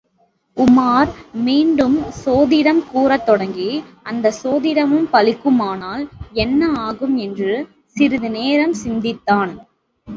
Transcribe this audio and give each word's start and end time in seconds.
உமார் 0.57 1.09
மீண்டும் 1.33 1.97
சோதிடம் 2.25 2.81
கூறத் 2.91 3.25
தொடங்கி, 3.25 3.69
அந்தச் 4.03 4.39
சோதிடமும் 4.43 5.07
பலிக்குமானால் 5.13 6.03
என்ன 6.33 6.71
ஆகும் 6.79 7.17
என்று 7.17 7.51
சிறிது 7.97 8.29
நேரம் 8.29 8.73
சிந்தித்தான். 8.73 9.53